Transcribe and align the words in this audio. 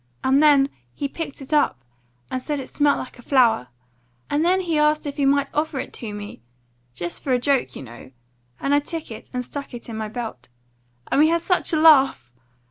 And 0.23 0.41
then 0.41 0.69
he 0.95 1.07
picked 1.07 1.43
it 1.43 1.53
up, 1.53 1.83
and 2.31 2.41
said 2.41 2.59
it 2.59 2.69
smelt 2.75 2.97
like 2.97 3.19
a 3.19 3.21
flower. 3.21 3.67
And 4.31 4.43
then 4.43 4.61
he 4.61 4.79
asked 4.79 5.05
if 5.05 5.17
he 5.17 5.27
might 5.27 5.51
offer 5.53 5.77
it 5.79 5.93
to 6.01 6.11
me 6.11 6.41
just 6.95 7.23
for 7.23 7.33
a 7.33 7.37
joke, 7.39 7.75
you 7.75 7.83
know. 7.83 8.09
And 8.59 8.73
I 8.73 8.79
took 8.79 9.11
it, 9.11 9.29
and 9.31 9.45
stuck 9.45 9.75
it 9.75 9.89
in 9.89 9.95
my 9.97 10.07
belt. 10.07 10.49
And 11.11 11.19
we 11.19 11.27
had 11.27 11.41
such 11.41 11.71
a 11.71 11.77
laugh! 11.79 12.31